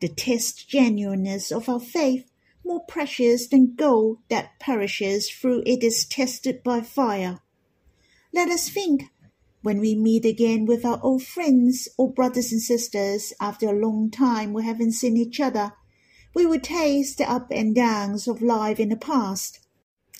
The 0.00 0.08
test 0.08 0.66
genuineness 0.66 1.52
of 1.52 1.68
our 1.68 1.78
faith 1.78 2.30
more 2.64 2.86
precious 2.86 3.46
than 3.46 3.74
gold 3.74 4.20
that 4.30 4.58
perishes 4.58 5.28
through 5.28 5.62
it 5.66 5.84
is 5.84 6.06
tested 6.06 6.62
by 6.62 6.80
fire. 6.80 7.40
Let 8.32 8.48
us 8.48 8.70
think 8.70 9.10
when 9.60 9.80
we 9.80 9.94
meet 9.94 10.24
again 10.24 10.64
with 10.64 10.86
our 10.86 10.98
old 11.02 11.22
friends 11.22 11.86
or 11.98 12.14
brothers 12.14 12.50
and 12.50 12.62
sisters 12.62 13.34
after 13.38 13.68
a 13.68 13.78
long 13.78 14.10
time 14.10 14.54
we 14.54 14.64
haven't 14.64 14.92
seen 14.92 15.18
each 15.18 15.38
other, 15.38 15.72
we 16.34 16.46
will 16.46 16.60
taste 16.60 17.18
the 17.18 17.30
up 17.30 17.48
and 17.50 17.74
downs 17.74 18.26
of 18.26 18.40
life 18.40 18.80
in 18.80 18.88
the 18.88 18.96
past. 18.96 19.60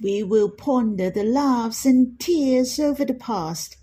We 0.02 0.22
will 0.22 0.50
ponder 0.50 1.10
the 1.10 1.24
laughs 1.24 1.86
and 1.86 2.18
tears 2.18 2.78
over 2.78 3.04
the 3.04 3.14
past, 3.14 3.76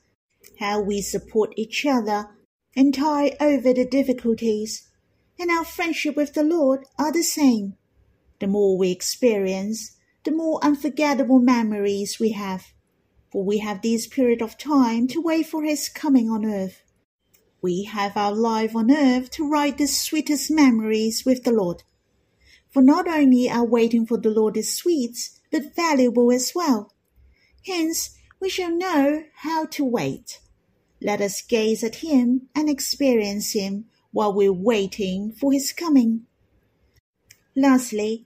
how 0.59 0.81
we 0.81 1.01
support 1.01 1.53
each 1.55 1.85
other 1.85 2.29
and 2.75 2.93
tie 2.93 3.35
over 3.39 3.73
the 3.73 3.85
difficulties, 3.85 4.89
and 5.39 5.49
our 5.49 5.65
friendship 5.65 6.15
with 6.15 6.33
the 6.33 6.43
Lord 6.43 6.85
are 6.99 7.11
the 7.11 7.23
same. 7.23 7.75
The 8.39 8.47
more 8.47 8.77
we 8.77 8.91
experience, 8.91 9.97
the 10.23 10.31
more 10.31 10.59
unforgettable 10.63 11.39
memories 11.39 12.19
we 12.19 12.31
have 12.31 12.73
for 13.31 13.45
we 13.45 13.59
have 13.59 13.81
this 13.81 14.07
period 14.07 14.41
of 14.41 14.57
time 14.57 15.07
to 15.07 15.21
wait 15.21 15.45
for 15.47 15.63
his 15.63 15.87
coming 15.87 16.29
on 16.29 16.45
earth. 16.45 16.83
We 17.61 17.83
have 17.83 18.17
our 18.17 18.33
life 18.33 18.75
on 18.75 18.91
earth 18.91 19.31
to 19.31 19.49
write 19.49 19.77
the 19.77 19.87
sweetest 19.87 20.51
memories 20.51 21.23
with 21.25 21.43
the 21.43 21.53
Lord. 21.53 21.83
For 22.69 22.81
not 22.81 23.07
only 23.07 23.49
our 23.49 23.65
waiting 23.65 24.05
for 24.05 24.17
the 24.17 24.29
Lord 24.29 24.57
is 24.57 24.75
sweet, 24.75 25.29
but 25.51 25.75
valuable 25.75 26.31
as 26.31 26.53
well. 26.55 26.93
Hence, 27.65 28.17
we 28.39 28.49
shall 28.49 28.75
know 28.75 29.23
how 29.35 29.65
to 29.65 29.83
wait. 29.83 30.39
Let 31.01 31.21
us 31.21 31.41
gaze 31.41 31.83
at 31.83 31.95
him 31.95 32.49
and 32.55 32.69
experience 32.69 33.51
him 33.51 33.85
while 34.11 34.33
we're 34.33 34.53
waiting 34.53 35.31
for 35.31 35.51
his 35.51 35.73
coming. 35.73 36.25
Lastly, 37.55 38.25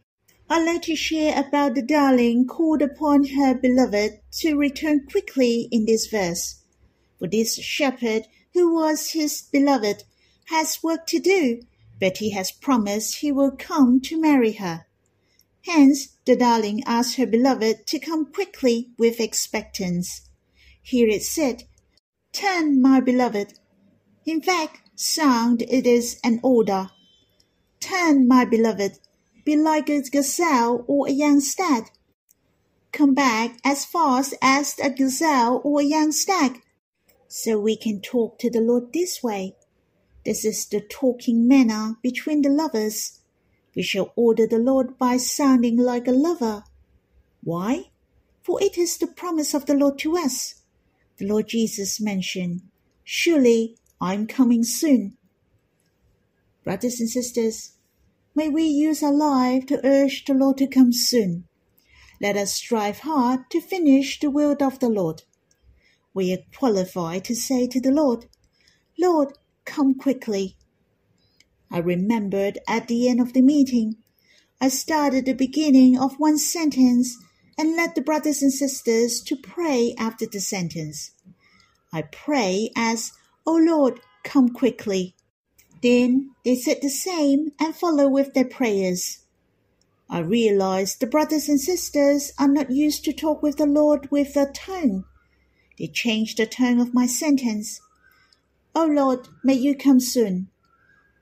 I'd 0.50 0.66
like 0.66 0.84
to 0.84 0.96
share 0.96 1.40
about 1.40 1.74
the 1.74 1.82
darling 1.82 2.46
called 2.46 2.82
upon 2.82 3.26
her 3.30 3.56
beloved 3.56 4.20
to 4.40 4.56
return 4.56 5.08
quickly 5.10 5.68
in 5.72 5.86
this 5.86 6.06
verse. 6.06 6.62
For 7.18 7.28
this 7.28 7.56
shepherd, 7.56 8.28
who 8.54 8.74
was 8.74 9.12
his 9.12 9.42
beloved, 9.42 10.04
has 10.46 10.84
work 10.84 11.08
to 11.08 11.20
do, 11.20 11.62
but 12.00 12.18
he 12.18 12.32
has 12.32 12.52
promised 12.52 13.18
he 13.18 13.32
will 13.32 13.52
come 13.52 14.00
to 14.02 14.22
marry 14.22 14.54
her. 14.54 14.86
Hence, 15.66 16.10
the 16.26 16.36
darling 16.36 16.84
asked 16.86 17.16
her 17.16 17.26
beloved 17.26 17.88
to 17.88 18.00
come 18.00 18.32
quickly 18.32 18.92
with 18.98 19.20
expectance. 19.20 20.22
Here 20.82 21.08
it 21.08 21.24
said, 21.24 21.64
Turn, 22.32 22.82
my 22.82 23.00
beloved. 23.00 23.54
In 24.26 24.42
fact, 24.42 24.82
sound 24.96 25.62
it 25.64 25.88
is 25.88 26.20
an 26.24 26.40
order. 26.44 26.90
Turn, 27.80 28.28
my 28.28 28.46
beloved 28.46 29.00
be 29.46 29.56
like 29.56 29.90
a 29.90 30.02
gazelle 30.02 30.84
or 30.88 31.08
a 31.08 31.12
young 31.12 31.40
stag. 31.40 31.86
Come 32.92 33.14
back 33.14 33.60
as 33.64 33.86
fast 33.86 34.34
as 34.42 34.76
a 34.84 34.90
gazelle 34.90 35.62
or 35.64 35.82
a 35.82 35.86
young 35.86 36.12
stag. 36.12 36.62
So 37.28 37.60
we 37.60 37.78
can 37.78 38.02
talk 38.02 38.40
to 38.40 38.50
the 38.50 38.60
Lord 38.60 38.92
this 38.92 39.22
way. 39.22 39.56
This 40.26 40.44
is 40.44 40.66
the 40.66 40.82
talking 40.82 41.48
manner 41.48 41.98
between 42.02 42.42
the 42.42 42.50
lovers. 42.50 43.22
We 43.76 43.84
shall 43.84 44.14
order 44.16 44.48
the 44.48 44.60
Lord 44.60 44.98
by 44.98 45.18
sounding 45.18 45.78
like 45.78 46.08
a 46.08 46.12
lover. 46.12 46.64
Why? 47.44 47.92
For 48.42 48.62
it 48.64 48.78
is 48.78 48.98
the 48.98 49.08
promise 49.08 49.54
of 49.54 49.66
the 49.66 49.76
Lord 49.76 50.00
to 50.00 50.16
us. 50.18 50.62
The 51.18 51.28
Lord 51.28 51.48
Jesus 51.48 52.00
mentioned, 52.00 52.62
Surely 53.04 53.78
I'm 54.00 54.28
coming 54.28 54.64
soon. 54.64 55.18
Brothers 56.64 57.00
and 57.00 57.10
sisters, 57.10 57.74
May 58.38 58.50
we 58.50 58.64
use 58.64 59.02
our 59.02 59.14
life 59.14 59.66
to 59.68 59.86
urge 59.86 60.26
the 60.26 60.34
Lord 60.34 60.58
to 60.58 60.68
come 60.68 60.92
soon. 60.92 61.48
Let 62.20 62.36
us 62.36 62.54
strive 62.54 63.00
hard 63.00 63.50
to 63.52 63.62
finish 63.62 64.20
the 64.20 64.30
will 64.30 64.58
of 64.60 64.80
the 64.80 64.90
Lord. 64.90 65.24
We 66.14 66.34
are 66.34 66.44
qualified 66.58 67.24
to 67.26 67.36
say 67.36 67.68
to 67.68 67.80
the 67.80 67.92
Lord, 67.92 68.26
Lord, 69.00 69.38
come 69.64 69.96
quickly. 69.96 70.58
I 71.76 71.80
remembered 71.80 72.60
at 72.70 72.88
the 72.88 73.10
end 73.10 73.20
of 73.20 73.34
the 73.34 73.42
meeting, 73.42 73.98
I 74.62 74.70
started 74.70 75.26
the 75.26 75.34
beginning 75.34 76.00
of 76.00 76.18
one 76.18 76.38
sentence 76.38 77.18
and 77.58 77.76
led 77.76 77.96
the 77.96 78.02
brothers 78.02 78.42
and 78.42 78.54
sisters 78.54 79.20
to 79.24 79.36
pray 79.36 79.94
after 80.00 80.26
the 80.26 80.40
sentence. 80.40 81.12
I 81.92 82.04
pray 82.04 82.70
as, 82.78 83.12
O 83.46 83.56
Lord, 83.56 84.00
come 84.24 84.48
quickly. 84.54 85.16
Then 85.82 86.32
they 86.46 86.56
said 86.56 86.78
the 86.82 86.88
same 86.88 87.52
and 87.60 87.76
followed 87.76 88.14
with 88.14 88.34
their 88.34 88.48
prayers. 88.48 89.26
I 90.10 90.20
realized 90.20 91.02
the 91.02 91.08
brothers 91.08 91.50
and 91.50 91.60
sisters 91.60 92.32
are 92.40 92.48
not 92.48 92.72
used 92.72 93.04
to 93.04 93.12
talk 93.12 93.44
with 93.44 93.58
the 93.58 93.66
Lord 93.66 94.10
with 94.10 94.38
a 94.38 94.50
tone. 94.50 95.04
They 95.78 95.88
changed 95.88 96.38
the 96.38 96.46
tone 96.46 96.80
of 96.80 96.94
my 96.94 97.06
sentence. 97.06 97.82
O 98.74 98.86
Lord, 98.86 99.28
may 99.44 99.56
you 99.56 99.76
come 99.76 100.00
soon. 100.00 100.48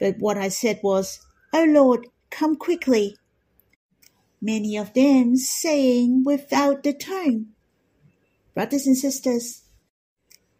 But 0.03 0.17
what 0.19 0.37
I 0.37 0.49
said 0.49 0.81
was, 0.83 1.21
O 1.53 1.63
Lord, 1.63 2.07
come 2.29 2.57
quickly. 2.57 3.15
Many 4.41 4.75
of 4.75 4.91
them 4.91 5.37
saying 5.37 6.25
without 6.25 6.83
the 6.83 6.91
tone. 6.91 7.53
Brothers 8.53 8.85
and 8.85 8.97
sisters, 8.97 9.61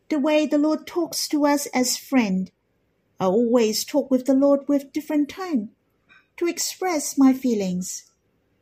the 0.08 0.18
way 0.18 0.46
the 0.46 0.58
Lord 0.58 0.88
talks 0.88 1.28
to 1.28 1.46
us 1.46 1.66
as 1.74 1.98
friend 1.98 2.52
I 3.20 3.26
always 3.26 3.84
talk 3.84 4.10
with 4.10 4.28
the 4.28 4.34
Lord 4.34 4.62
with 4.70 4.94
different 4.94 5.28
tone 5.28 5.72
to 6.38 6.48
express 6.48 7.18
my 7.18 7.34
feelings. 7.34 8.10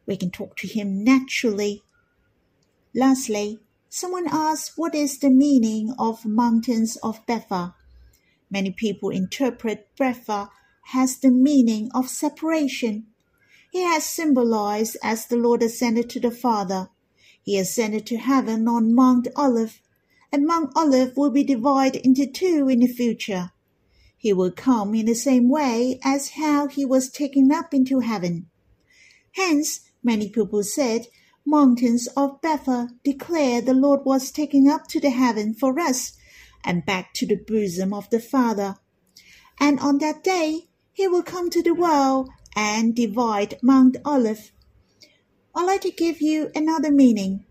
We 0.07 0.17
can 0.17 0.31
talk 0.31 0.57
to 0.57 0.67
Him 0.67 1.03
naturally. 1.03 1.83
Lastly, 2.95 3.59
someone 3.87 4.25
asked 4.27 4.79
what 4.79 4.95
is 4.95 5.19
the 5.19 5.29
meaning 5.29 5.93
of 5.99 6.25
mountains 6.25 6.97
of 7.03 7.23
Bether. 7.27 7.75
Many 8.49 8.71
people 8.71 9.11
interpret 9.11 9.87
Bether 9.95 10.49
has 10.87 11.17
the 11.17 11.31
meaning 11.31 11.89
of 11.93 12.09
separation. 12.09 13.07
He 13.71 13.83
has 13.83 14.03
symbolized 14.03 14.97
as 15.01 15.25
the 15.25 15.37
Lord 15.37 15.63
ascended 15.63 16.09
to 16.09 16.19
the 16.19 16.31
Father. 16.31 16.89
He 17.41 17.57
ascended 17.57 18.05
to 18.07 18.17
heaven 18.17 18.67
on 18.67 18.93
Mount 18.93 19.27
Olive, 19.35 19.81
and 20.31 20.45
Mount 20.45 20.71
Olive 20.75 21.15
will 21.15 21.31
be 21.31 21.43
divided 21.43 22.05
into 22.05 22.27
two 22.27 22.67
in 22.69 22.79
the 22.79 22.87
future. 22.87 23.51
He 24.17 24.33
will 24.33 24.51
come 24.51 24.93
in 24.93 25.05
the 25.05 25.15
same 25.15 25.49
way 25.49 25.99
as 26.03 26.31
how 26.31 26.67
he 26.67 26.85
was 26.85 27.09
taken 27.09 27.51
up 27.51 27.73
into 27.73 28.01
heaven. 28.01 28.49
Hence, 29.31 29.79
many 30.03 30.29
people 30.29 30.63
said, 30.63 31.07
mountains 31.45 32.07
of 32.15 32.41
Bethel 32.41 32.89
declare 33.03 33.61
the 33.61 33.73
Lord 33.73 34.01
was 34.05 34.29
taken 34.29 34.67
up 34.67 34.87
to 34.87 34.99
the 34.99 35.09
heaven 35.09 35.53
for 35.53 35.79
us 35.79 36.13
and 36.63 36.85
back 36.85 37.13
to 37.15 37.25
the 37.25 37.35
bosom 37.35 37.93
of 37.93 38.09
the 38.09 38.19
Father. 38.19 38.77
And 39.59 39.79
on 39.79 39.97
that 39.99 40.23
day, 40.23 40.69
he 40.93 41.07
will 41.07 41.23
come 41.23 41.49
to 41.49 41.63
the 41.63 41.73
world 41.73 42.29
and 42.55 42.95
divide 42.95 43.57
Mount 43.61 43.97
Olive. 44.03 44.51
I'd 45.55 45.65
like 45.65 45.81
to 45.81 45.91
give 45.91 46.21
you 46.21 46.51
another 46.53 46.91
meaning. 46.91 47.45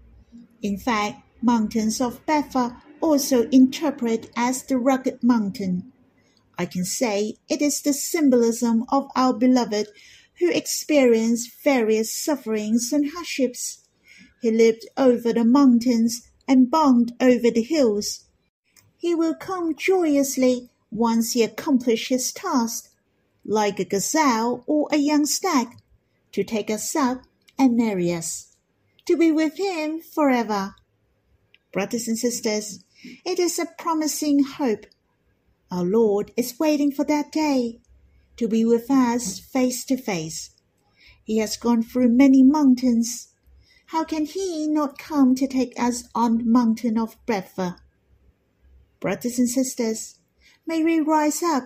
In 0.62 0.76
fact, 0.76 1.22
mountains 1.42 2.00
of 2.00 2.24
Bether 2.26 2.76
also 3.00 3.48
interpret 3.48 4.30
as 4.36 4.62
the 4.62 4.78
rugged 4.78 5.22
mountain. 5.22 5.92
I 6.58 6.66
can 6.66 6.84
say 6.84 7.36
it 7.48 7.62
is 7.62 7.80
the 7.80 7.94
symbolism 7.94 8.84
of 8.90 9.08
our 9.16 9.32
beloved 9.32 9.88
who 10.38 10.50
experienced 10.50 11.62
various 11.62 12.14
sufferings 12.14 12.92
and 12.92 13.12
hardships. 13.12 13.86
He 14.42 14.50
lived 14.50 14.86
over 14.96 15.32
the 15.32 15.44
mountains 15.44 16.28
and 16.46 16.70
bound 16.70 17.14
over 17.20 17.50
the 17.50 17.62
hills. 17.62 18.24
He 18.96 19.14
will 19.14 19.34
come 19.34 19.74
joyously 19.74 20.70
once 20.90 21.32
he 21.32 21.42
accomplishes 21.42 22.08
his 22.08 22.32
task, 22.32 22.89
like 23.44 23.78
a 23.80 23.84
gazelle 23.84 24.64
or 24.66 24.88
a 24.92 24.96
young 24.96 25.26
stag, 25.26 25.68
to 26.32 26.44
take 26.44 26.70
us 26.70 26.94
up 26.94 27.22
and 27.58 27.76
marry 27.76 28.12
us, 28.12 28.56
to 29.06 29.16
be 29.16 29.32
with 29.32 29.58
him 29.58 30.00
forever. 30.00 30.74
Brothers 31.72 32.08
and 32.08 32.18
sisters, 32.18 32.84
it 33.24 33.38
is 33.38 33.58
a 33.58 33.66
promising 33.78 34.44
hope. 34.44 34.86
Our 35.70 35.84
Lord 35.84 36.32
is 36.36 36.58
waiting 36.58 36.92
for 36.92 37.04
that 37.04 37.32
day 37.32 37.80
to 38.36 38.48
be 38.48 38.64
with 38.64 38.90
us 38.90 39.38
face 39.38 39.84
to 39.84 39.96
face. 39.96 40.50
He 41.22 41.38
has 41.38 41.56
gone 41.56 41.82
through 41.82 42.08
many 42.08 42.42
mountains. 42.42 43.28
How 43.86 44.04
can 44.04 44.24
he 44.24 44.66
not 44.66 44.98
come 44.98 45.34
to 45.36 45.46
take 45.46 45.78
us 45.78 46.04
on 46.14 46.38
the 46.38 46.44
mountain 46.44 46.98
of 46.98 47.16
Bether? 47.26 47.76
Brothers 48.98 49.38
and 49.38 49.48
sisters, 49.48 50.18
may 50.66 50.82
we 50.82 51.00
rise 51.00 51.42
up. 51.42 51.64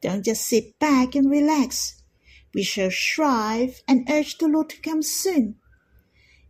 Don't 0.00 0.24
just 0.24 0.46
sit 0.46 0.78
back 0.78 1.14
and 1.14 1.30
relax. 1.30 2.02
We 2.54 2.62
shall 2.62 2.90
strive 2.90 3.82
and 3.86 4.08
urge 4.10 4.38
the 4.38 4.48
Lord 4.48 4.70
to 4.70 4.80
come 4.80 5.02
soon. 5.02 5.56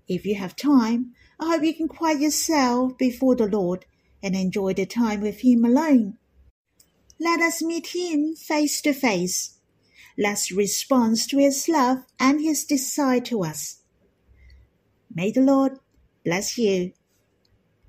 If 0.09 0.25
you 0.25 0.37
have 0.37 0.57
time, 0.57 1.15
I 1.39 1.51
hope 1.51 1.65
you 1.65 1.75
can 1.75 1.89
quiet 1.89 2.21
yourself 2.21 2.97
before 2.97 3.37
the 3.37 3.47
Lord 3.47 3.87
and 4.23 4.35
enjoy 4.35 4.75
the 4.75 4.87
time 4.87 5.21
with 5.21 5.41
Him 5.41 5.65
alone. 5.65 6.19
Let 7.19 7.41
us 7.41 7.63
meet 7.63 7.89
Him 7.89 8.35
face 8.35 8.81
to 8.83 8.93
face. 8.93 9.59
Let's 10.17 10.53
respond 10.53 11.17
to 11.29 11.39
His 11.39 11.69
love 11.69 12.05
and 12.19 12.41
His 12.41 12.65
desire 12.65 13.21
to 13.21 13.45
us. 13.45 13.81
May 15.13 15.31
the 15.31 15.41
Lord 15.41 15.79
bless 16.25 16.57
you. 16.57 16.93